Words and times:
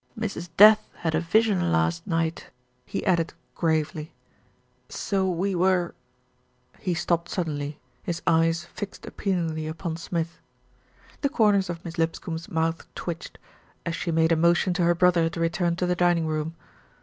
"Mrs. 0.19 0.49
Death 0.57 0.89
had 1.01 1.13
a 1.13 1.19
vision 1.21 1.71
last 1.71 2.07
night," 2.07 2.49
he 2.87 3.05
added 3.05 3.35
gravely, 3.53 4.11
288 4.89 4.89
THE 4.89 5.25
RETURN 5.27 5.29
OF 5.29 5.35
ALFRED 5.35 5.35
"so 5.37 5.39
we 5.39 5.55
were" 5.55 5.95
He 6.85 6.93
stopped 6.95 7.29
suddenly, 7.29 7.79
his 8.01 8.23
eyes 8.25 8.65
fixed 8.65 9.05
appealingly 9.05 9.67
upon 9.67 9.97
Smith. 9.97 10.39
The 11.21 11.29
corners 11.29 11.69
of 11.69 11.85
Miss 11.85 11.99
Lipscombe's 11.99 12.49
mouth 12.49 12.87
twitched, 12.95 13.37
as 13.85 13.95
she 13.95 14.09
made 14.09 14.31
a 14.31 14.35
motion 14.35 14.73
to 14.73 14.83
her 14.85 14.95
brother 14.95 15.29
to 15.29 15.39
return 15.39 15.75
to 15.75 15.85
the 15.85 15.95
dining 15.95 16.25
room. 16.25 16.55